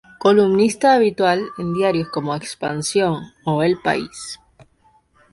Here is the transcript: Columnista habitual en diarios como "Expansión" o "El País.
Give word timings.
Columnista 0.17 0.95
habitual 0.95 1.45
en 1.59 1.73
diarios 1.75 2.07
como 2.09 2.33
"Expansión" 2.35 3.21
o 3.45 3.61
"El 3.61 3.77
País. 3.77 4.39